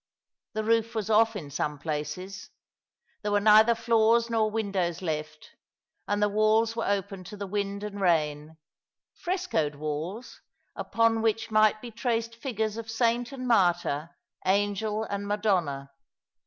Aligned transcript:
The 0.53 0.63
roof 0.63 0.95
was 0.95 1.11
off 1.11 1.35
in 1.35 1.51
some 1.51 1.77
places; 1.77 2.49
there 3.21 3.31
were 3.31 3.39
neither 3.39 3.75
floors 3.75 4.31
nor 4.31 4.49
windows 4.49 5.03
left; 5.03 5.51
and 6.07 6.23
the 6.23 6.27
walls 6.27 6.75
were 6.75 6.87
open 6.89 7.23
to 7.25 7.37
the 7.37 7.45
wind 7.45 7.83
and 7.83 8.01
rain— 8.01 8.57
frescoed 9.23 9.75
walls, 9.75 10.41
upon 10.75 11.21
which 11.21 11.51
might 11.51 11.81
be 11.83 11.91
traced 11.91 12.35
figures 12.35 12.77
of 12.77 12.89
saint 12.89 13.31
and 13.31 13.47
martyr, 13.47 14.09
angel 14.43 15.03
and 15.03 15.27
madonna. 15.27 15.91